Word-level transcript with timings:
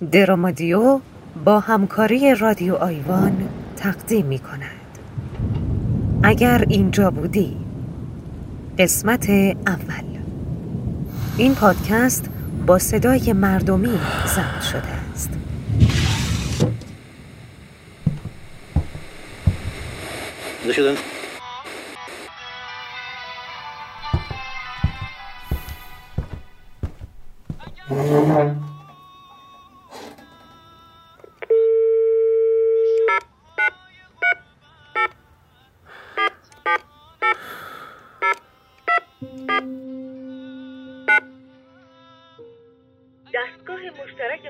درامادیو 0.00 1.00
با 1.44 1.60
همکاری 1.60 2.34
رادیو 2.34 2.74
آیوان 2.74 3.48
تقدیم 3.76 4.26
می 4.26 4.38
کند. 4.38 4.98
اگر 6.22 6.64
اینجا 6.68 7.10
بودی 7.10 7.56
قسمت 8.78 9.30
اول. 9.66 10.04
این 11.36 11.54
پادکست 11.54 12.30
با 12.66 12.78
صدای 12.78 13.32
مردمی 13.32 13.98
ضبط 14.26 14.62
شده 14.62 14.88
است. 15.12 15.30
دستگاه 20.68 21.15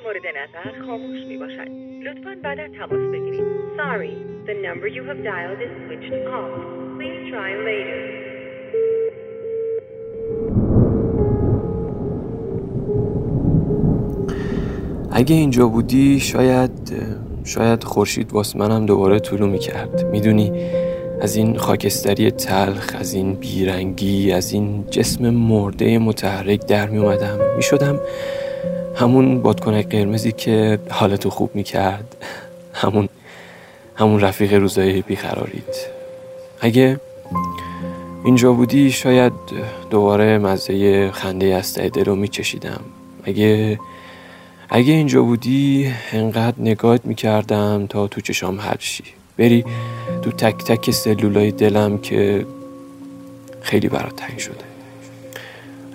مورد 0.06 0.26
نظر 0.26 0.86
خاموش 0.86 1.20
می 1.28 1.36
باشد. 1.36 1.68
لطفاً 2.06 2.36
بعدا 2.42 2.62
تماس 2.78 3.12
بگیرید. 3.12 3.42
Sorry, 3.76 4.14
the 4.48 4.54
number 4.66 4.88
you 4.96 5.02
have 5.10 5.20
dialed 5.30 5.60
is 5.66 5.72
switched 5.84 6.26
off. 6.38 6.52
Please 6.98 7.20
try 7.32 7.50
later. 7.68 8.00
اگه 15.12 15.34
اینجا 15.34 15.66
بودی 15.66 16.20
شاید 16.20 16.70
شاید 17.44 17.84
خورشید 17.84 18.32
واس 18.32 18.56
منم 18.56 18.86
دوباره 18.86 19.18
طولو 19.18 19.46
می‌کرد 19.46 20.04
می‌دونی 20.12 20.52
از 21.20 21.36
این 21.36 21.56
خاکستری 21.56 22.30
تلخ 22.30 22.96
از 22.98 23.14
این 23.14 23.34
بیرنگی 23.34 24.32
از 24.32 24.52
این 24.52 24.84
جسم 24.90 25.30
مرده 25.30 25.98
متحرک 25.98 26.66
در 26.66 26.88
می 26.88 26.98
اومدم 26.98 27.38
می 27.56 27.62
شدم 27.62 28.00
همون 28.96 29.42
بادکنک 29.42 29.88
قرمزی 29.88 30.32
که 30.32 30.78
حالتو 30.90 31.30
خوب 31.30 31.50
می‌کرد 31.54 32.16
همون 32.74 33.08
همون 33.96 34.20
رفیق 34.20 34.52
روزای 34.52 35.02
بیقرارید. 35.02 35.74
اگه 36.60 37.00
اینجا 38.24 38.52
بودی 38.52 38.90
شاید 38.90 39.32
دوباره 39.90 40.38
مزه 40.38 41.10
خنده 41.10 41.46
از 41.46 41.74
دل 41.74 42.04
رو 42.04 42.14
میچشیدم. 42.14 42.80
اگه 43.24 43.78
اگه 44.68 44.92
اینجا 44.92 45.22
بودی 45.22 45.92
انقدر 46.12 46.56
نگاهت 46.58 47.06
می‌کردم 47.06 47.86
تا 47.86 48.08
تو 48.08 48.20
چشام 48.20 48.60
حل 48.60 48.76
شی. 48.78 49.04
بری 49.38 49.64
تو 50.22 50.30
تک 50.30 50.64
تک 50.64 50.90
سلولای 50.90 51.50
دلم 51.50 51.98
که 51.98 52.46
خیلی 53.60 53.88
برات 53.88 54.16
تنگ 54.16 54.38
شده. 54.38 54.65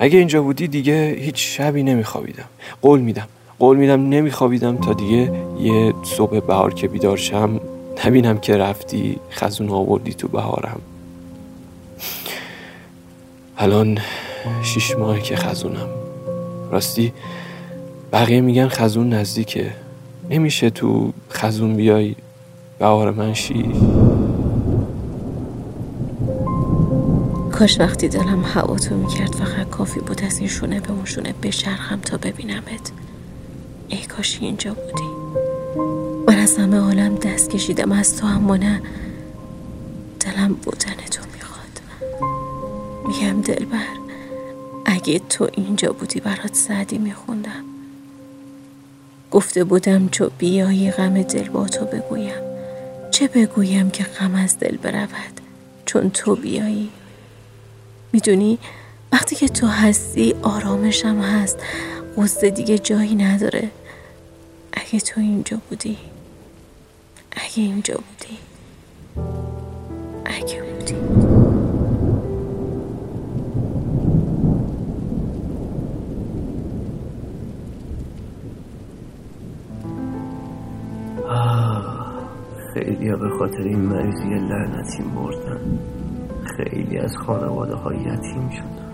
اگه 0.04 0.18
اینجا 0.18 0.42
بودی 0.42 0.68
دیگه 0.68 1.16
هیچ 1.20 1.58
شبی 1.58 1.84
نمیخوابیدم. 1.84 2.46
قول 2.82 3.00
میدم. 3.00 3.28
قول 3.60 3.78
میدم 3.78 4.10
نمیخوابیدم 4.10 4.78
تا 4.78 4.94
دیگه 4.94 5.32
یه 5.60 5.94
صبح 6.04 6.40
بهار 6.40 6.74
که 6.74 6.88
بیدار 6.88 7.18
شم 7.18 7.60
نبینم 8.06 8.40
که 8.40 8.58
رفتی 8.58 9.18
خزون 9.32 9.70
آوردی 9.70 10.14
تو 10.14 10.28
بهارم. 10.28 10.82
الان 13.58 14.00
شیش 14.64 14.96
ماه 14.96 15.20
که 15.20 15.36
خزونم. 15.36 15.90
راستی 16.72 17.14
بقیه 18.12 18.42
میگن 18.42 18.68
خزون 18.68 19.14
نزدیکه. 19.14 19.72
نمیشه 20.30 20.70
تو 20.70 21.14
خزون 21.32 21.76
بیای 21.76 22.16
بهار 22.80 23.12
من 23.12 23.34
شی 23.34 23.66
کاش 27.62 27.80
وقتی 27.80 28.08
دلم 28.08 28.44
هوا 28.44 28.76
تو 28.76 28.96
می‌کرد. 28.96 29.36
فقط 29.36 29.70
کافی 29.70 30.00
بود 30.00 30.24
از 30.24 30.38
این 30.38 30.48
شونه 30.48 30.80
به 30.80 30.92
اون 30.92 31.06
شونه 31.06 31.34
بشرخم 31.44 32.00
تا 32.00 32.18
ببینمت. 32.18 32.92
ای 33.88 33.98
کاش 33.98 34.38
اینجا 34.42 34.74
بودی. 34.74 35.04
من 36.28 36.36
از 36.36 36.58
همه 36.58 36.78
عالم 36.78 37.16
دست 37.16 37.50
کشیدم. 37.50 37.92
از 37.92 38.18
تو 38.18 38.28
اما 38.28 38.58
نه. 38.58 38.82
دلم 40.20 40.54
بودن 40.54 40.96
تو 41.12 41.22
می‌خواد. 41.34 41.82
میگم 43.08 43.42
دلبر 43.42 43.98
اگه 44.86 45.20
تو 45.20 45.50
اینجا 45.54 45.92
بودی 45.92 46.20
برات 46.20 46.56
سعدی 46.56 46.98
میخوندم. 46.98 47.64
گفته 49.32 49.64
بودم 49.64 50.10
چو 50.10 50.30
بیایی 50.38 50.92
غم 50.92 51.22
دل 51.22 51.50
با 51.50 51.68
تو 51.68 51.86
بگویم. 51.86 52.42
چه 53.12 53.28
بگویم 53.28 53.90
که 53.90 54.04
غم 54.04 54.36
از 54.36 54.60
دل 54.60 54.78
برود؟ 54.78 55.42
چون 55.86 56.10
تو 56.10 56.36
بیایی. 56.36 56.90
می‌دونی؟ 58.14 58.60
وقتی 59.12 59.36
که 59.36 59.48
تو 59.48 59.68
هستی 59.68 60.36
آرامشم 60.42 61.20
هست. 61.22 61.60
قصد 62.18 62.50
دیگه 62.50 62.80
جایی 62.80 63.16
نداره. 63.16 63.70
اگه 64.74 65.00
تو 65.00 65.22
اینجا 65.22 65.58
بودی. 65.70 65.98
اگه 67.32 67.64
اینجا 67.64 67.94
بودی. 67.94 68.38
اگه 70.26 70.64
بودی. 70.64 70.96
خیلی 82.74 83.10
به 83.10 83.30
خاطر 83.40 83.62
این 83.64 83.80
مریضی 83.80 84.24
لعنتی 84.24 85.04
مردن. 85.04 85.80
خیلی 86.64 86.98
از 86.98 87.18
خانواده 87.18 87.76
ها 87.76 87.94
یتیم 87.94 88.50
شدن. 88.50 88.92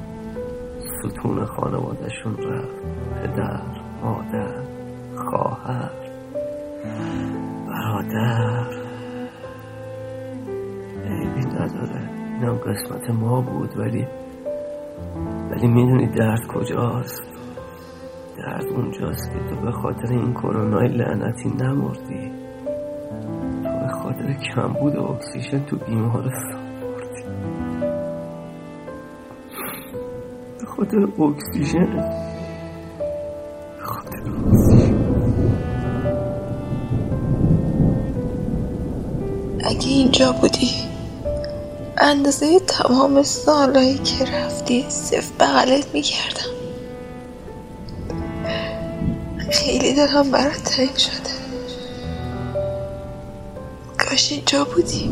ستون 0.80 1.46
خانوادهشون 1.46 2.38
رفت. 2.38 2.76
پدر 3.24 3.62
مادر 4.04 4.64
خواهر 5.16 5.92
برادر. 7.68 8.68
عیبی 11.06 11.46
نداره. 11.46 12.10
اینم 12.40 12.56
قسمت 12.58 13.10
ما 13.10 13.42
بود 13.42 13.78
ولی 13.78 14.08
ولی 15.52 15.68
می‌دونی 15.68 16.08
درد 16.08 16.48
کجاست؟ 16.48 17.24
درد 18.38 18.66
اونجاست 18.66 19.32
که 19.32 19.40
تو 19.40 19.62
به 19.62 19.72
خاطر 19.72 20.08
این 20.14 20.34
کرونای 20.34 20.88
لعنتی 20.88 21.50
نمردی. 21.50 22.32
تو 23.64 23.70
به 23.80 23.88
خاطر 23.88 24.34
کمبود 24.34 24.98
اکسیژن 24.98 25.60
تو 25.66 25.78
بیمارستان. 25.78 26.67
خاطر 30.78 30.98
اکسیژن. 30.98 32.00
اکسیژن. 33.82 34.94
اگه 39.64 39.88
اینجا 39.88 40.32
بودی 40.32 40.72
اندازه 41.98 42.60
تمام 42.60 43.24
سالهایی 43.24 43.98
که 43.98 44.26
رفتی 44.26 44.86
صرف 44.90 45.32
بغلت 45.40 45.88
می‌کردم. 45.94 46.52
خیلی 49.50 49.94
دلم 49.94 50.32
برات 50.32 50.64
تنگ 50.64 50.98
شده. 50.98 51.38
کاش 53.98 54.32
اینجا 54.32 54.64
بودی. 54.64 55.12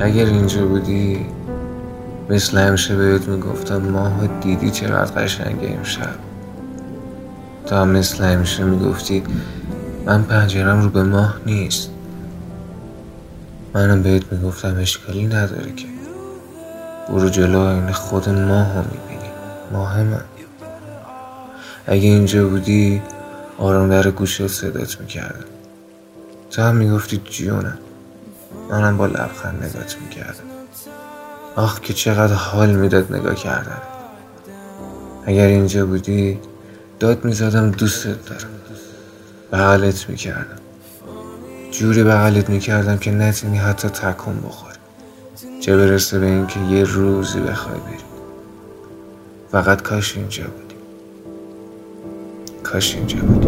اگر 0.00 0.24
اینجا 0.24 0.66
بودی 0.66 1.26
مثل 2.30 2.58
همیشه 2.58 2.96
بهت 2.96 3.28
می‌گفتم 3.28 3.76
ماه 3.76 4.26
دیدی 4.26 4.70
چقدر 4.70 5.22
قشنگه 5.22 5.68
امشب 5.78 6.14
تا 7.66 7.82
هم 7.82 7.88
مثل 7.88 8.24
همیشه 8.24 8.64
می‌گفتی 8.64 9.22
من 10.06 10.22
پنجرم 10.22 10.82
رو 10.82 10.90
به 10.90 11.02
ماه 11.02 11.36
نیست. 11.46 11.90
منم 13.74 14.02
بهت 14.02 14.32
می‌گفتم 14.32 14.76
اشکالی 14.78 15.26
نداره 15.26 15.72
که. 15.72 15.86
برو 17.08 17.28
جلو 17.28 17.58
این 17.58 17.92
خود 17.92 18.28
ماه 18.28 18.74
رو 18.74 18.84
می‌بینی. 18.84 19.30
ماه 19.72 20.02
من. 20.02 20.20
اگه 21.86 22.08
اینجا 22.08 22.48
بودی 22.48 23.02
آرام 23.58 23.88
در 23.88 24.10
گوشه 24.10 24.48
صدات 24.48 25.00
می‌کردم. 25.00 25.44
تو 26.50 26.62
هم 26.62 26.76
می‌گفتی 26.76 27.20
جونم 27.24 27.78
منم 28.70 28.96
با 28.96 29.06
لبخند 29.06 29.64
نگات 29.64 29.96
می‌کردم. 30.00 30.44
آخ 31.56 31.80
که 31.80 31.92
چقدر 31.92 32.34
حال 32.34 32.70
می‌داد 32.70 33.16
نگاه 33.16 33.34
کردن. 33.34 33.82
اگر 35.24 35.46
اینجا 35.46 35.86
بودی 35.86 36.38
داد 37.00 37.24
می‌زدم 37.24 37.70
دوستت 37.70 38.24
دارم. 38.26 38.50
بغلت 39.52 40.08
می‌کردم. 40.08 40.58
جوری 41.70 42.04
بغلت 42.04 42.50
می‌کردم 42.50 42.98
که 42.98 43.10
نتونی 43.10 43.58
حتی 43.58 43.88
تکون 43.88 44.36
بخوری. 44.36 44.78
چه 45.60 45.76
برسه 45.76 46.18
به 46.18 46.26
اینکه 46.26 46.60
یه 46.60 46.84
روزی 46.84 47.40
بخوای 47.40 47.78
بری. 47.78 47.96
فقط 49.52 49.82
کاش 49.82 50.16
اینجا 50.16 50.44
بودی. 50.44 50.74
کاش 52.62 52.94
اینجا 52.94 53.18
بودی. 53.18 53.45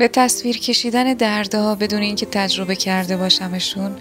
به 0.00 0.08
تصویر 0.08 0.58
کشیدن 0.58 1.14
دردها 1.14 1.74
بدون 1.74 2.02
اینکه 2.02 2.26
تجربه 2.26 2.76
کرده 2.76 3.16
باشمشون 3.16 3.96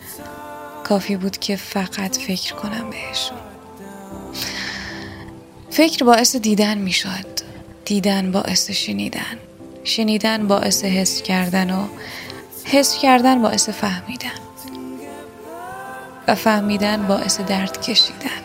کافی 0.83 1.15
بود 1.15 1.37
که 1.37 1.55
فقط 1.55 2.17
فکر 2.17 2.53
کنم 2.53 2.89
بهشون. 2.89 3.37
فکر 5.69 6.05
باعث 6.05 6.35
دیدن 6.35 6.77
می‌شد. 6.77 7.25
دیدن 7.85 8.31
باعث 8.31 8.71
شنیدن. 8.71 9.37
شنیدن 9.83 10.47
باعث 10.47 10.83
حس 10.85 11.21
کردن 11.21 11.71
و 11.71 11.87
حس 12.63 12.97
کردن 12.97 13.41
باعث 13.41 13.69
فهمیدن. 13.69 14.39
و 16.27 16.35
فهمیدن 16.35 17.07
باعث 17.07 17.39
درد 17.39 17.81
کشیدن. 17.81 18.41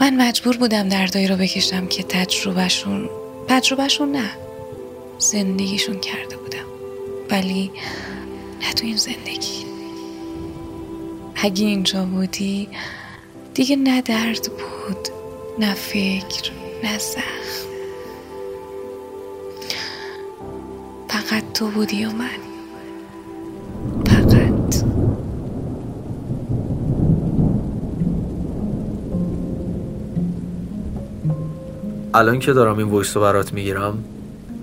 من 0.00 0.16
مجبور 0.28 0.56
بودم 0.56 0.88
دردایی 0.88 1.28
رو 1.28 1.36
بکشم 1.36 1.86
که 1.86 2.02
تجربهشون 2.02 3.10
تجربهشون 3.48 4.12
نه. 4.12 4.43
زندگیشون 5.24 6.00
کرده 6.00 6.36
بودم. 6.36 6.64
ولی 7.30 7.70
نه 8.62 8.72
تو 8.72 8.86
این 8.86 8.96
زندگی. 8.96 9.64
اگه 11.36 11.66
اینجا 11.66 12.04
بودی 12.04 12.68
دیگه 13.54 13.76
نه 13.76 14.02
درد 14.02 14.42
بود 14.42 15.08
نه 15.58 15.74
فکر 15.74 16.52
نه 16.84 16.98
زخم. 16.98 17.68
فقط 21.08 21.52
تو 21.54 21.68
بودی 21.68 22.04
و 22.04 22.10
من. 22.10 22.28
فقط. 24.06 24.84
الان 32.14 32.38
که 32.38 32.52
دارم 32.52 32.78
این 32.78 32.88
ویس 32.88 33.16
رو 33.16 33.22
برات 33.22 33.52
می‌گیرم 33.52 34.04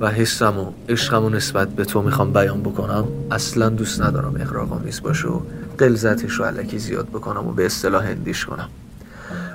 و 0.02 0.08
حسم 0.08 0.58
و 0.60 0.72
عشقم 0.90 1.26
و 1.26 1.30
نسبت 1.30 1.70
به 1.70 1.86
تو 1.86 2.02
می‌خوام 2.02 2.34
بیان 2.34 2.62
بکنم 2.62 3.08
اصلا 3.32 3.70
دوست 3.70 4.02
ندارم 4.02 4.36
اقراق 4.40 4.74
آمیز 4.74 5.02
باشه 5.02 5.28
و 5.28 5.40
قلزتش 5.78 6.32
رو 6.32 6.46
علکی 6.46 6.80
زیاد 6.80 7.08
بکنم 7.08 7.48
و 7.48 7.52
به 7.52 7.66
اصطلاح 7.66 8.06
هندیش 8.06 8.46
کنم. 8.46 8.70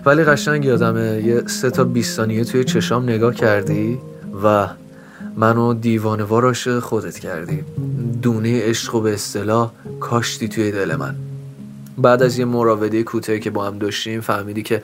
ولی 0.04 0.24
قشنگ 0.24 0.64
یادمه 0.64 1.22
یه 1.24 1.42
سه 1.46 1.70
تا 1.70 1.84
20 1.84 2.16
ثانیه 2.16 2.44
توی 2.44 2.64
چشام 2.64 3.02
نگاه 3.02 3.34
کردی 3.34 3.98
و 4.44 4.68
منو 5.36 5.74
دیوانوار 5.74 6.44
عاشق 6.44 6.78
خودت 6.78 7.18
کردی. 7.18 7.64
دونه 8.22 8.62
عشق 8.62 8.94
و 8.94 9.00
به 9.00 9.14
اصطلاح 9.14 9.72
کاشتی 10.00 10.48
توی 10.48 10.72
دل 10.72 10.96
من. 10.96 11.14
بعد 11.98 12.22
از 12.22 12.38
یه 12.38 12.44
مراوده 12.44 13.02
کوتاهی 13.02 13.40
که 13.40 13.50
با 13.50 13.66
هم 13.66 13.78
داشتیم 13.78 14.20
فهمیدی 14.20 14.62
که 14.62 14.82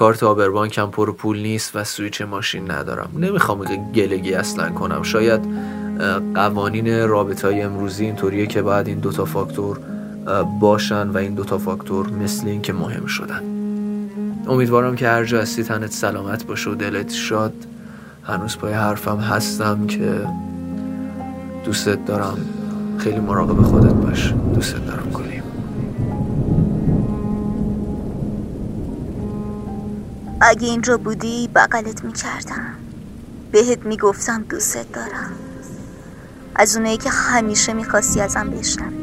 کارت 0.00 0.22
آبربانکم 0.22 0.90
پر 0.90 1.12
پول 1.12 1.38
نیست 1.38 1.76
و 1.76 1.84
سویچ 1.84 2.22
ماشین 2.22 2.70
ندارم. 2.70 3.10
نمی‌خوام 3.16 3.64
گلگی 3.94 4.34
اصلا 4.34 4.70
کنم. 4.70 5.02
شاید 5.02 5.40
قوانین 6.34 7.08
رابطه 7.08 7.48
های 7.48 7.62
امروزی 7.62 8.04
اینطوریه 8.04 8.46
که 8.46 8.62
باید 8.62 8.88
این 8.88 8.98
دوتا 8.98 9.24
فاکتور 9.24 9.80
باشن 10.60 11.08
و 11.08 11.16
این 11.16 11.34
دوتا 11.34 11.58
فاکتور 11.58 12.10
مثل 12.10 12.46
این 12.46 12.62
که 12.62 12.72
مهم 12.72 13.06
شدن. 13.06 13.42
امیدوارم 14.48 14.96
که 14.96 15.08
هر 15.08 15.24
جا 15.24 15.40
هستی 15.40 15.64
تنت 15.64 15.92
سلامت 15.92 16.46
باشه 16.46 16.70
و 16.70 16.74
دلت 16.74 17.12
شاد. 17.12 17.54
هنوز 18.24 18.58
پای 18.58 18.72
حرفم 18.72 19.18
هستم 19.18 19.86
که 19.86 20.26
دوستت 21.64 22.04
دارم. 22.04 22.38
خیلی 22.98 23.20
مراقب 23.20 23.62
خودت 23.62 23.92
باش. 23.92 24.34
دوستت 24.54 24.86
دارم. 24.86 25.10
کنیم 25.10 25.29
اگه 30.40 30.68
اینجا 30.68 30.96
بودی 30.96 31.48
بغلت 31.54 32.04
می‌کردم. 32.04 32.74
بهت 33.52 33.86
می‌گفتم 33.86 34.42
دوستت 34.42 34.92
دارم. 34.92 35.32
از 36.54 36.76
اونایی 36.76 36.96
که 36.96 37.10
همیشه 37.10 37.72
می‌خواستی 37.72 38.20
ازم 38.20 38.50
بشنوی. 38.50 39.00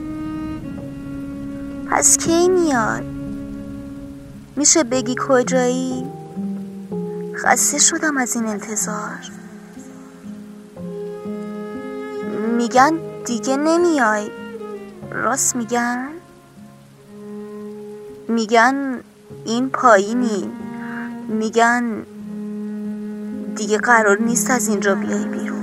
پس 1.92 2.18
کی 2.18 2.50
میاد؟ 2.50 3.04
میشه 4.56 4.84
بگی 4.84 5.16
کجایی؟ 5.28 6.06
خسته 7.36 7.78
شدم 7.78 8.18
از 8.18 8.36
این 8.36 8.46
انتظار. 8.46 9.20
میگن 12.58 12.94
دیگه 13.26 13.58
نمیای. 13.58 14.32
راست 15.12 15.56
میگن؟ 15.56 16.08
میگن 18.28 19.00
این 19.46 19.70
پایینی. 19.70 20.50
میگن 21.28 21.84
دیگه 23.56 23.78
قرار 23.78 24.22
نیست 24.22 24.52
از 24.52 24.68
اینجا 24.68 24.96
بیای 24.96 25.26
بیرون. 25.26 25.58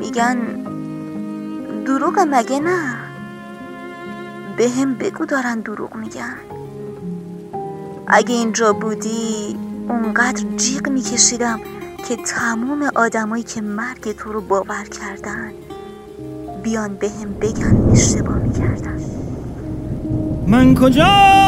میگن 0.00 0.36
دروغ 1.86 2.26
مگه 2.30 2.60
نه؟ 2.60 2.94
به 4.56 4.68
هم 4.68 4.94
بگو 4.94 5.24
دارن 5.24 5.60
دروغ 5.60 5.96
میگن. 5.96 6.36
اگه 8.06 8.34
اینجا 8.34 8.72
بودی 8.72 9.56
اونقدر 9.88 10.44
جیغ 10.56 10.88
میکشیدم 10.88 11.60
که 12.08 12.16
تموم 12.16 12.90
آدمایی 12.94 13.42
که 13.42 13.60
مرگ 13.60 14.16
تو 14.16 14.32
رو 14.32 14.40
باور 14.40 14.84
کردن 14.84 15.52
بیان 16.62 16.94
به 16.94 17.10
هم 17.10 17.34
بگن 17.40 17.90
اشتباه 17.92 18.38
می‌کردن. 18.38 19.00
من 20.46 20.74
کجا؟ 20.74 21.45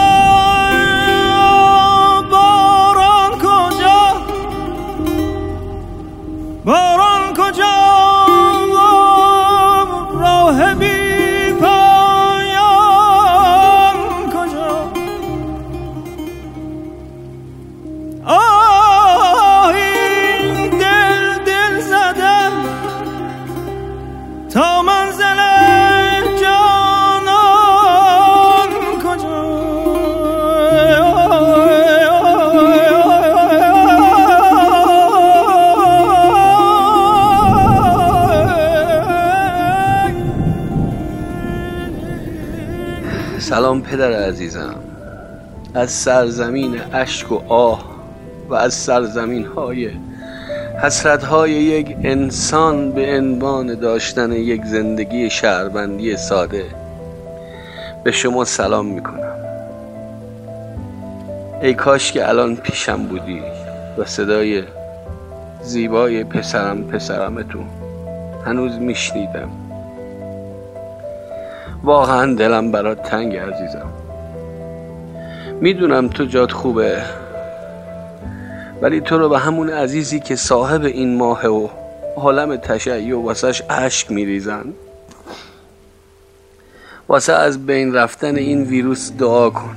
Glory! 6.69 7.08
سلام 43.49 43.83
پدر 43.83 44.13
عزیزم. 44.13 44.75
از 45.75 45.91
سرزمین 45.91 46.81
اشک 46.93 47.33
و 47.33 47.41
آه 47.49 47.85
و 48.49 48.55
از 48.55 48.75
سرزمین 48.75 49.47
های 49.47 49.91
حسرت 50.83 51.25
های 51.25 51.51
یک 51.51 51.97
انسان 52.05 52.93
به 52.93 53.17
عنوان 53.17 53.75
داشتن 53.75 54.33
یک 54.33 54.65
زندگی 54.65 55.31
شهروندی 55.31 56.17
ساده 56.17 56.65
به 58.05 58.13
شما 58.13 58.45
سلام 58.45 58.87
می‌کنم. 58.87 59.37
ای 61.63 61.75
کاش 61.75 62.13
که 62.13 62.29
الان 62.29 62.57
پیشم 62.57 63.07
بودی 63.07 63.43
و 63.99 64.05
صدای 64.05 64.63
زیبای 65.63 66.25
پسرم 66.25 66.85
پسرمتون 66.85 67.67
هنوز 68.47 68.79
میشنیدم. 68.79 69.68
واقعا 71.85 72.35
دلم 72.35 72.73
برات 72.73 73.03
تنگ 73.03 73.37
عزیزم. 73.37 73.89
می‌دونم 75.61 76.09
تو 76.09 76.25
جات 76.25 76.53
خوبه 76.53 77.03
ولی 78.83 79.01
تو 79.01 79.19
رو 79.19 79.29
به 79.29 79.39
همون 79.39 79.71
عزیزی 79.71 80.21
که 80.21 80.37
صاحب 80.37 80.85
این 80.85 81.17
ماه 81.17 81.47
و 81.47 81.69
حالم 82.17 82.57
تشیع 82.57 83.17
و 83.17 83.23
واسش 83.23 83.63
اشک 83.71 84.11
میریزن. 84.11 84.65
واسه 87.09 87.33
از 87.33 87.67
بین 87.67 87.95
رفتن 87.95 88.37
این 88.37 88.63
ویروس 88.63 89.13
دعا 89.13 89.51
کن 89.51 89.77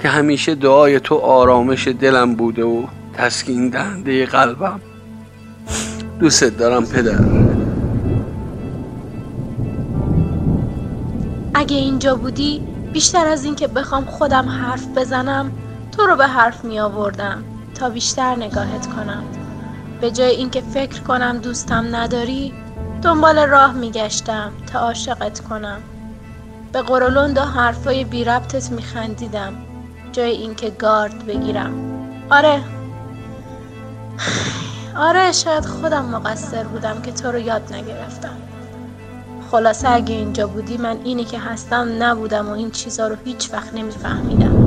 که 0.00 0.08
همیشه 0.08 0.54
دعای 0.54 1.00
تو 1.00 1.14
آرامش 1.14 1.88
دلم 1.88 2.34
بوده 2.34 2.64
و 2.64 2.82
تسکین 3.14 3.68
دهنده 3.68 4.26
قلبم. 4.26 4.80
دوست 6.20 6.44
دارم 6.44 6.86
پدر. 6.86 7.33
اگه 11.64 11.76
اینجا 11.76 12.14
بودی 12.14 12.62
بیشتر 12.92 13.26
از 13.26 13.44
اینکه 13.44 13.66
بخوام 13.66 14.04
خودم 14.04 14.48
حرف 14.48 14.86
بزنم 14.96 15.52
تو 15.92 16.06
رو 16.06 16.16
به 16.16 16.26
حرف 16.26 16.64
می 16.64 16.80
آوردم 16.80 17.44
تا 17.74 17.88
بیشتر 17.88 18.36
نگاهت 18.36 18.86
کنم. 18.86 19.24
به 20.00 20.10
جای 20.10 20.30
اینکه 20.30 20.60
فکر 20.60 21.02
کنم 21.02 21.38
دوستم 21.38 21.96
نداری 21.96 22.54
دنبال 23.02 23.38
راه 23.38 23.72
میگشتم 23.72 24.52
تا 24.72 24.78
عاشقت 24.78 25.40
کنم. 25.40 25.80
به 26.72 26.82
قرولند 26.82 27.38
و 27.38 27.40
حرفای 27.40 28.04
بی 28.04 28.24
ربطت 28.24 28.72
میخندیدم 28.72 29.54
جای 30.12 30.30
اینکه 30.30 30.70
گارد 30.70 31.26
بگیرم. 31.26 31.74
آره. 32.30 32.62
آره 35.08 35.32
شاید 35.32 35.66
خودم 35.66 36.04
مقصر 36.04 36.64
بودم 36.64 37.02
که 37.02 37.12
تو 37.12 37.32
رو 37.32 37.38
یاد 37.38 37.72
نگرفتم. 37.72 38.53
خلاصه 39.50 39.90
اگه 39.90 40.14
اینجا 40.14 40.46
بودی 40.46 40.76
من 40.76 40.96
اینی 41.04 41.24
که 41.24 41.38
هستم 41.38 41.88
نبودم 41.98 42.48
و 42.48 42.52
این 42.52 42.70
چیزا 42.70 43.08
رو 43.08 43.16
هیچ 43.24 43.52
وقت 43.52 43.74
نمیفهمیدم. 43.74 44.64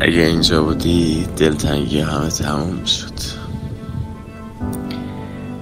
اگه 0.00 0.20
اینجا 0.20 0.62
بودی 0.62 1.26
دلتنگی 1.36 2.00
همه 2.00 2.28
تموم 2.28 2.84
شد. 2.84 3.38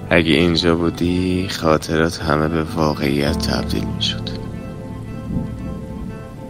اگه 0.09 0.33
اینجا 0.33 0.75
بودی 0.75 1.47
خاطرات 1.49 2.21
همه 2.21 2.47
به 2.47 2.63
واقعیت 2.63 3.37
تبدیل 3.37 3.83
می 3.83 4.01
شد 4.01 4.29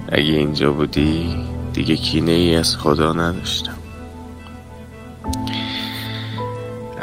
اگه 0.10 0.34
اینجا 0.34 0.72
بودی 0.72 1.36
دیگه 1.74 1.96
کینه 1.96 2.32
ای 2.32 2.56
از 2.56 2.78
خدا 2.78 3.14
نداشتم. 3.14 3.77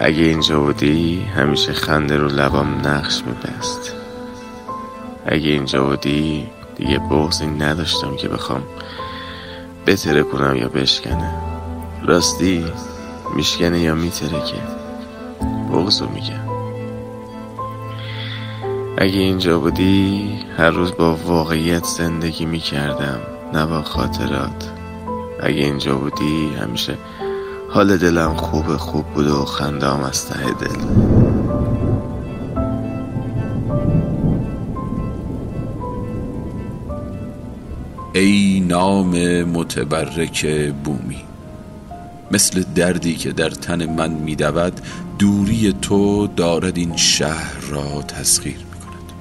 اگه 0.05 0.23
اینجا 0.23 0.61
بودی 0.61 1.23
همیشه 1.23 1.73
خنده 1.73 2.17
رو 2.17 2.29
لبام 2.29 2.81
نقش 2.85 3.23
میبست. 3.27 3.93
اگه 5.27 5.51
اینجا 5.51 5.85
بودی 5.85 6.47
دیگه 6.77 6.99
بغزی 6.99 7.47
نداشتم 7.47 8.17
که 8.17 8.29
بخوام 8.29 8.63
بتره 9.87 10.23
کنم 10.23 10.57
یا 10.57 10.69
بشکنه. 10.69 11.31
راستی 12.03 12.65
میشکنه 13.37 13.81
یا 13.81 13.95
میتره 13.95 14.45
که؟ 14.45 14.57
بغزو 15.73 16.09
میگم. 16.09 16.49
اگه 18.99 19.19
اینجا 19.19 19.59
بودی 19.59 20.39
هر 20.57 20.71
روز 20.71 20.93
با 20.93 21.15
واقعیت 21.15 21.85
زندگی 21.85 22.47
می‌کردم 22.47 23.21
نه 23.53 23.67
با 23.67 23.83
خاطرات. 23.83 24.71
اگه 25.41 25.63
اینجا 25.63 25.95
بودی 25.95 26.55
همیشه 26.63 26.99
حال 27.75 27.97
دلم 27.97 28.35
خوب 28.35 28.77
خوب 28.77 29.05
بود 29.05 29.27
و 29.27 29.45
خندام 29.45 30.03
از 30.03 30.27
ته 30.27 30.45
دل. 30.45 30.79
ای 38.13 38.61
نام 38.61 39.43
متبرک 39.43 40.47
بومی 40.85 41.23
مثل 42.31 42.63
دردی 42.75 43.15
که 43.15 43.33
در 43.33 43.51
تن 43.51 43.87
من 43.87 44.11
میدود 44.11 44.81
دوری 45.19 45.75
تو 45.83 46.27
دارد 46.27 46.77
این 46.77 46.97
شهر 46.97 47.61
را 47.71 48.03
تسخیر 48.03 48.57
می 48.57 48.81
کند 48.81 49.13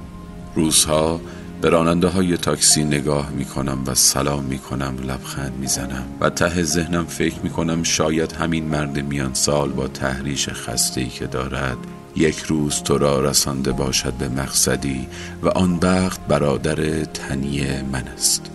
روزها 0.54 1.20
به 1.64 1.70
راننده 1.70 2.08
های 2.08 2.36
تاکسی 2.36 2.84
نگاه 2.84 3.30
می 3.30 3.44
کنم 3.44 3.78
و 3.86 3.94
سلام 3.94 4.44
می 4.44 4.58
کنم 4.58 4.96
لبخند 5.08 5.52
می 5.60 5.66
زنم 5.66 6.04
و 6.20 6.30
ته 6.30 6.62
ذهنم 6.62 7.04
فکر 7.04 7.34
می 7.42 7.50
کنم 7.50 7.82
شاید 7.82 8.32
همین 8.32 8.64
مرد 8.64 8.98
میان 8.98 9.34
سال 9.34 9.68
با 9.68 9.88
تحریش 9.88 10.48
خسته 10.48 11.00
ای 11.00 11.06
که 11.06 11.26
دارد 11.26 11.76
یک 12.16 12.38
روز 12.38 12.82
تو 12.82 12.98
را 12.98 13.20
رسانده 13.20 13.72
باشد 13.72 14.12
به 14.12 14.28
مقصدی 14.28 15.06
و 15.42 15.48
آن 15.48 15.78
وقت 15.82 16.20
برادر 16.28 17.04
تنی 17.04 17.82
من 17.92 18.08
است. 18.08 18.50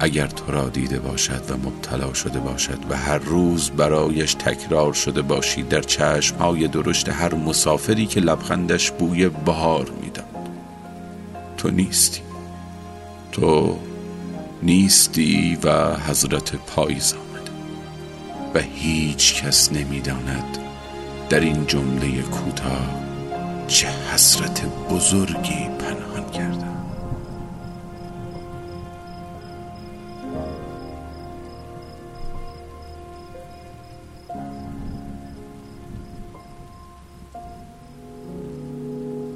اگر 0.00 0.26
تو 0.26 0.52
را 0.52 0.68
دیده 0.68 0.98
باشد 0.98 1.42
و 1.50 1.56
مبتلا 1.56 2.12
شده 2.12 2.38
باشد 2.38 2.78
و 2.90 2.96
هر 2.96 3.18
روز 3.18 3.70
برایش 3.70 4.34
تکرار 4.34 4.92
شده 4.92 5.22
باشی 5.22 5.62
در 5.62 5.82
چشمهای 5.82 6.68
درشت 6.68 7.08
هر 7.08 7.34
مسافری 7.34 8.06
که 8.06 8.20
لبخندش 8.20 8.90
بوی 8.90 9.28
بهار 9.28 9.90
می‌داد 10.02 10.27
تو 11.58 11.70
نیستی. 11.70 12.20
تو 13.32 13.78
نیستی 14.62 15.58
و 15.64 15.96
حضرت 15.96 16.56
پاییز 16.56 17.14
آمده 17.14 17.50
و 18.54 18.58
هیچ 18.74 19.42
کس 19.42 19.72
نمی‌داند 19.72 20.58
در 21.30 21.40
این 21.40 21.66
جمله 21.66 22.22
کوتاه 22.22 23.00
چه 23.68 23.88
حسرت 23.88 24.66
بزرگی 24.90 25.68
پنهان 25.78 26.30
کرده. 26.30 26.77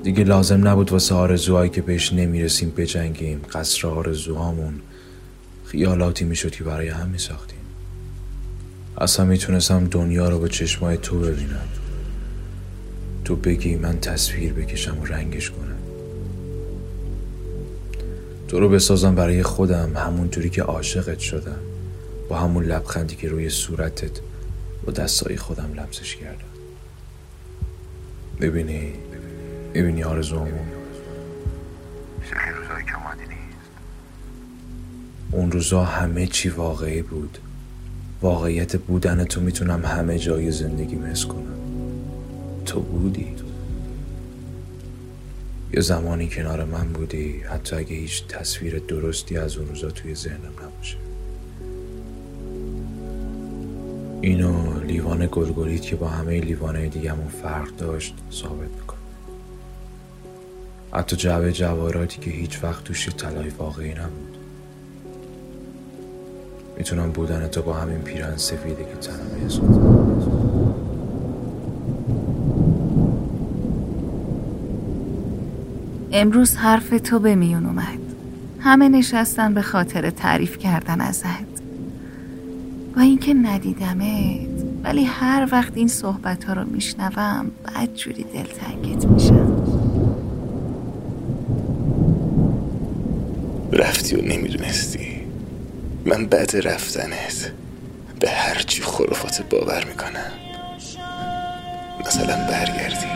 دیگه 0.03 0.25
لازم 0.25 0.69
نبود 0.69 0.93
واسه 0.93 1.15
آرزوهایی 1.15 1.71
که 1.71 1.83
بهش 1.83 2.13
نمی‌رسیم 2.13 2.71
بجنگیم. 2.77 3.41
قصر 3.53 3.89
آرزوهامون 3.89 4.81
خیالاتی 5.65 6.25
می‌شد 6.25 6.51
که 6.51 6.65
برای 6.65 6.89
هم 6.89 7.09
میساختیم 7.09 7.59
اصلا 8.99 9.27
می‌تونستم 9.27 9.87
دنیا 9.87 10.29
رو 10.29 10.39
به 10.39 10.49
چشمای 10.49 10.97
تو 10.97 11.19
ببینم. 11.19 11.69
تو 13.25 13.37
بگی 13.37 13.77
من 13.77 14.01
تصویر 14.01 14.53
بکشم 14.53 14.99
و 15.03 15.05
رنگش 15.05 15.51
کنم. 15.51 15.79
تو 18.49 18.61
رو 18.61 18.69
بسازم 18.69 19.15
برای 19.15 19.43
خودم 19.43 19.97
همونطوری 19.97 20.51
که 20.51 20.63
عاشقت 20.63 21.19
شدم. 21.19 21.59
با 22.29 22.39
همون 22.39 22.65
لبخندی 22.65 23.17
که 23.17 23.29
روی 23.29 23.51
صورتت 23.51 24.21
با 24.87 24.93
دستای 24.93 25.37
خودم 25.37 25.71
لمسش 25.77 26.17
کردم. 26.17 26.45
ببینی 28.41 28.93
ببینی 29.75 30.03
آرزوامو 30.03 30.59
شاید 32.31 32.57
روزایی 32.57 32.85
که 32.85 32.95
اومدی 32.97 33.23
نیست. 33.23 33.71
اون 35.31 35.53
روزا 35.53 35.85
همه 35.85 36.27
چی 36.27 36.49
واقعی 36.49 37.03
بود. 37.03 37.39
واقعیت 38.23 38.77
بودن 38.77 39.25
تو 39.25 39.41
می‌تونم 39.41 39.85
همه 39.85 40.19
جای 40.19 40.51
زندگی 40.51 40.97
حس 40.97 41.27
کنم. 41.27 41.59
تو 42.67 42.81
بودی. 42.81 43.37
یه 45.75 45.81
زمانی 45.81 46.29
کنار 46.29 46.65
من 46.65 46.85
بودی 46.89 47.41
حتی 47.41 47.77
اگه 47.77 47.97
هیچ 47.97 48.27
تصویر 48.27 48.79
درستی 48.79 49.37
از 49.37 49.57
اون 49.57 49.69
روزا 49.69 49.91
توی 49.91 50.15
ذهنم 50.15 50.53
نباشه. 50.63 50.97
اینو 54.21 54.81
لیوان 54.81 55.29
گلگلیت 55.33 55.83
که 55.83 55.97
با 55.97 56.09
همه 56.09 56.41
لیوانهای 56.41 56.89
دیگهمون 56.89 57.29
فرق 57.29 57.77
داشت 57.77 58.15
ثابت 58.33 58.71
می‌کنه 58.81 59.02
حتی 60.93 61.17
جعبه 61.17 61.53
جواراتی 61.53 62.21
که 62.21 62.31
هیچ 62.31 62.65
وقت 62.65 62.85
توش 62.85 63.09
طلای 63.09 63.49
واقعی 63.49 63.93
نبود. 63.95 64.37
می‌تونم 66.79 67.13
بودن 67.13 67.49
تو 67.49 67.63
با 67.63 67.75
همین 67.75 67.99
پیرن 67.99 68.37
سفیده 68.37 68.85
که 68.85 68.95
تنم 69.09 69.33
امروز 76.13 76.57
حرف 76.57 77.01
تو 77.05 77.19
به 77.19 77.35
میون 77.35 77.67
اومد. 77.67 77.99
همه 78.61 78.89
نشستن 78.89 79.55
به 79.55 79.63
خاطر 79.63 80.11
تعریف 80.11 80.59
کردن 80.59 81.01
ازت. 81.01 81.63
و 82.97 83.01
اینکه 83.01 83.35
ندیدمت 83.35 84.49
ولی 84.85 85.05
هر 85.05 85.49
وقت 85.53 85.73
این 85.75 85.89
صحبت 85.89 86.45
ها 86.45 86.53
رو 86.53 86.65
میشنوم 86.65 87.51
بعد 87.65 87.95
جوری 87.95 88.25
دلتنگت 88.25 89.07
میشم. 89.07 89.82
رفتی 93.73 94.17
و 94.17 94.23
نمی‌دونستی. 94.23 95.27
من 96.05 96.27
بعد 96.27 96.57
رفتنت 96.57 97.53
به 98.21 98.31
هرچی 98.31 98.83
خرافات 98.83 99.43
باور 99.51 99.85
می‌کنم. 99.85 100.33
مثلا 102.07 102.37
برگردی. 102.37 103.07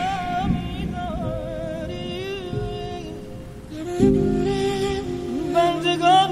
بندگان 5.55 6.29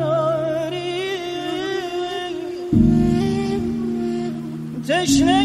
داری. 0.00 1.10
تشنه 4.88 5.42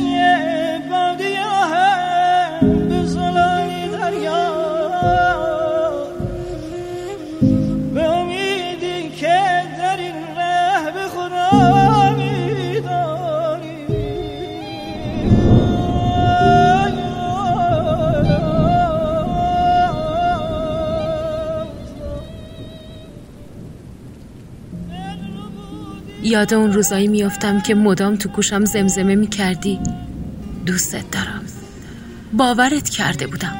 یاد 26.38 26.54
اون 26.54 26.74
روزایی 26.74 27.08
میافتم 27.08 27.62
که 27.62 27.76
مدام 27.76 28.16
تو 28.16 28.30
گوشم 28.30 28.66
زمزمه 28.66 29.16
می‌کردی. 29.16 29.80
دوستت 30.66 31.12
دارم. 31.12 31.42
باورت 32.34 32.90
کرده 32.90 33.28
بودم. 33.28 33.56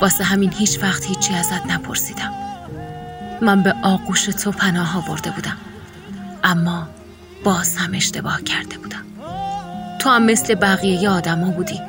واسه 0.00 0.24
همین 0.24 0.52
هیچ 0.52 0.78
وقت 0.82 1.04
هیچی 1.06 1.34
ازت 1.34 1.66
نپرسیدم. 1.66 2.32
من 3.42 3.62
به 3.62 3.74
آغوش 3.82 4.24
تو 4.24 4.50
پناه 4.50 4.96
آورده 4.96 5.30
بودم. 5.30 5.56
اما 6.44 6.88
باز 7.44 7.76
هم 7.76 7.94
اشتباه 7.94 8.42
کرده 8.42 8.78
بودم. 8.78 9.04
تو 9.98 10.10
هم 10.10 10.22
مثل 10.22 10.54
بقیه 10.54 11.08
آدما 11.10 11.50
بودی. 11.50 11.80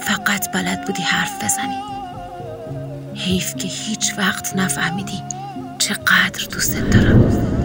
فقط 0.00 0.52
بلد 0.52 0.84
بودی 0.84 1.02
حرف 1.02 1.44
بزنی. 1.44 1.78
حیف 3.14 3.56
که 3.56 3.68
هیچ 3.68 4.14
وقت 4.18 4.56
نفهمیدی 4.56 5.22
چقدر 5.78 6.46
دوستت 6.52 6.90
دارم. 6.90 7.63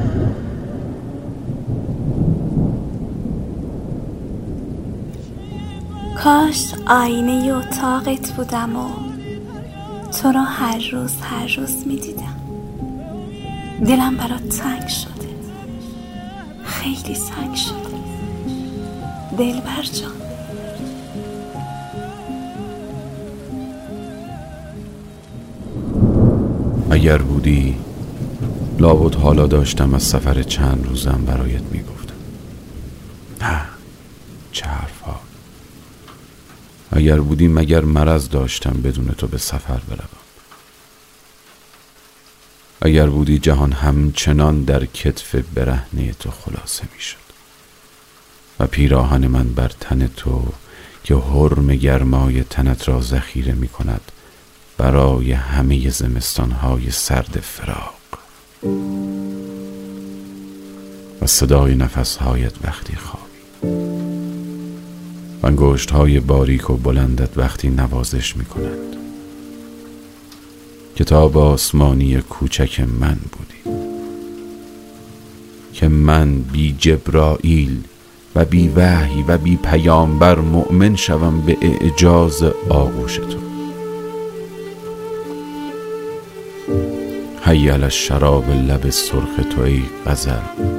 کاش 6.23 6.73
آینه 6.87 7.53
اتاقت 7.53 8.31
بودم 8.31 8.75
و 8.75 8.89
تو 10.11 10.27
رو 10.27 10.39
هر 10.39 10.89
روز 10.91 11.21
هر 11.21 11.55
روز 11.57 11.87
می‌دیدم. 11.87 12.35
دلم 13.85 14.17
برات 14.17 14.49
تنگ 14.49 14.87
شده. 14.87 15.29
خیلی 16.63 17.15
تنگ 17.15 17.55
شده. 17.55 17.75
دلبر 19.37 19.83
جان. 19.83 20.11
اگر 26.91 27.17
بودی 27.17 27.75
لابد 28.79 29.15
حالا 29.15 29.47
داشتم 29.47 29.93
از 29.93 30.03
سفر 30.03 30.43
چند 30.43 30.85
روزم 30.89 31.23
برایت 31.27 31.63
می‌گفتم 31.71 32.13
نه 33.41 33.61
چه 34.51 34.65
حرفها 34.65 35.19
اگر 36.99 37.19
بودی 37.19 37.47
مگر 37.47 37.81
مرض 37.81 38.29
داشتم 38.29 38.81
بدون 38.83 39.07
تو 39.07 39.27
به 39.27 39.37
سفر 39.37 39.79
بروم. 39.89 40.19
اگر 42.81 43.07
بودی 43.07 43.39
جهان 43.39 43.71
همچنان 43.71 44.63
در 44.63 44.85
کتف 44.85 45.35
برهنه 45.35 46.13
تو 46.19 46.31
خلاصه 46.31 46.83
می‌شد. 46.95 47.17
و 48.59 48.67
پیراهن 48.67 49.27
من 49.27 49.53
بر 49.53 49.71
تن 49.79 50.07
تو 50.07 50.47
که 51.03 51.15
حرم 51.15 51.67
گرمای 51.67 52.43
تنت 52.43 52.89
را 52.89 53.01
ذخیره 53.01 53.53
می 53.53 53.67
کند 53.67 54.11
برای 54.77 55.31
همه 55.31 55.89
زمستانهای 55.89 56.91
سرد 56.91 57.39
فراق. 57.39 57.99
و 61.21 61.27
صدای 61.27 61.75
نفسهایت 61.75 62.53
وقتی 62.63 62.95
خوابی. 62.95 63.98
و 65.41 65.47
انگشت 65.47 65.91
های 65.91 66.19
باریک 66.19 66.69
و 66.69 66.77
بلندت 66.77 67.37
وقتی 67.37 67.69
نوازش 67.69 68.35
می 68.37 68.45
کنند 68.45 68.95
کتاب 70.95 71.37
آسمانی 71.37 72.21
کوچک 72.21 72.79
من 72.79 73.17
بودی. 73.31 73.79
که 75.73 75.87
من 75.87 76.41
بی 76.41 76.75
جبرائیل 76.79 77.83
و 78.35 78.45
بی 78.45 78.67
وحی 78.67 79.23
و 79.27 79.37
بی 79.37 79.55
پیامبر 79.55 80.39
مؤمن 80.39 80.95
شوم 80.95 81.41
به 81.41 81.57
اعجاز 81.61 82.43
آغوش 82.69 83.15
تو. 83.15 83.39
حیل 87.45 87.83
الشراب 87.83 88.49
لب 88.49 88.89
سرخ 88.89 89.55
تو 89.55 89.61
ای 89.61 89.81
غزل. 90.05 90.78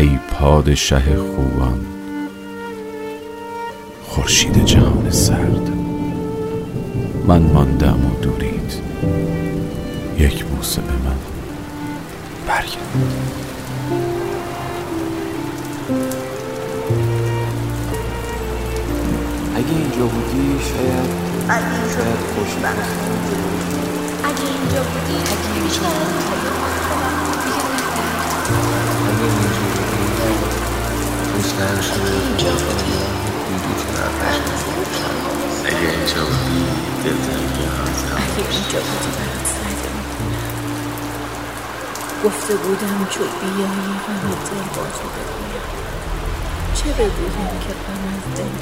ای 0.00 0.18
پادشه 0.32 1.16
خوبان. 1.16 1.86
خورشید 4.06 4.64
جهان 4.64 5.10
سرد. 5.10 5.70
من 7.26 7.42
ماندم 7.42 8.06
و 8.06 8.20
دورید. 8.22 8.72
یک 10.18 10.44
بوسه 10.44 10.80
به 10.80 10.92
من. 10.92 11.16
برگرد. 12.46 12.78
اگه 19.56 19.68
اینجا 19.68 20.06
بودی 20.06 20.58
شاید 20.60 21.10
شاید 21.94 22.20
خوشی 22.34 22.58
اگه 24.24 24.42
اینجا 24.60 24.82
بودی 24.82 25.62
بیشتر 25.64 26.20
گفته 42.24 42.56
بودم 42.56 43.06
چو 43.10 43.20
بیایی 43.20 43.94
غم 44.06 44.30
دل 44.30 44.36
با 44.76 44.82
تو 44.82 45.06
بگویم 45.14 45.64
چه 46.74 46.92
بگویم 46.92 47.60
که 47.60 47.68
غم 47.68 48.04
از 48.14 48.24
دل 48.36 48.54